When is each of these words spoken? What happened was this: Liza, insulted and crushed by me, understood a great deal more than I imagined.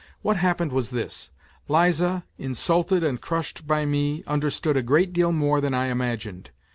What 0.23 0.37
happened 0.37 0.71
was 0.71 0.89
this: 0.89 1.29
Liza, 1.67 2.23
insulted 2.39 3.03
and 3.03 3.21
crushed 3.21 3.67
by 3.67 3.85
me, 3.85 4.23
understood 4.25 4.75
a 4.75 4.81
great 4.81 5.13
deal 5.13 5.31
more 5.31 5.61
than 5.61 5.75
I 5.75 5.89
imagined. 5.89 6.49